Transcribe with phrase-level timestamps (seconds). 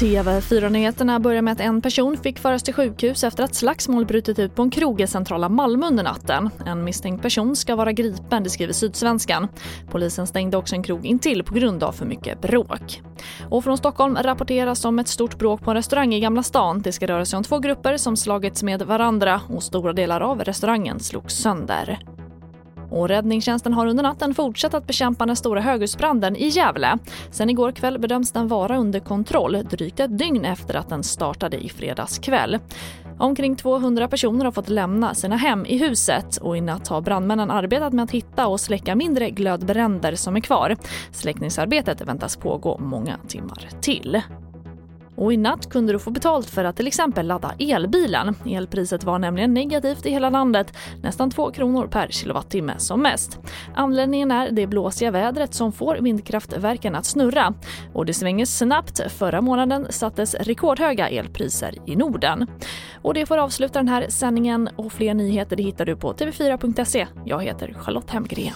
[0.00, 4.54] TV4-nyheterna börjar med att en person fick föras till sjukhus efter att slagsmål brutit ut
[4.54, 6.50] på en krog i centrala Malmö under natten.
[6.66, 9.48] En misstänkt person ska vara gripen, det skriver Sydsvenskan.
[9.90, 13.02] Polisen stängde också en krog intill på grund av för mycket bråk.
[13.48, 16.82] Och från Stockholm rapporteras om ett stort bråk på en restaurang i Gamla stan.
[16.82, 20.44] Det ska röra sig om två grupper som slagits med varandra och stora delar av
[20.44, 21.98] restaurangen slogs sönder.
[22.90, 26.98] Och räddningstjänsten har under natten fortsatt att bekämpa den stora höghusbranden i Gävle.
[27.30, 31.64] Sen igår kväll bedöms den vara under kontroll drygt ett dygn efter att den startade
[31.64, 32.58] i fredags kväll.
[33.18, 37.50] Omkring 200 personer har fått lämna sina hem i huset och i natt har brandmännen
[37.50, 40.76] arbetat med att hitta och släcka mindre glödbränder som är kvar.
[41.12, 44.22] Släckningsarbetet väntas pågå många timmar till.
[45.20, 48.34] Och i natt kunde du få betalt för att till exempel ladda elbilen.
[48.46, 53.38] Elpriset var nämligen negativt i hela landet, nästan 2 kronor per kilowattimme som mest.
[53.74, 57.54] Anledningen är det blåsiga vädret som får vindkraftverken att snurra.
[57.92, 59.12] Och det svänger snabbt.
[59.12, 62.46] Förra månaden sattes rekordhöga elpriser i Norden.
[63.02, 67.06] Och det får avsluta den här sändningen och fler nyheter hittar du på tv4.se.
[67.24, 68.54] Jag heter Charlotte Hemgren.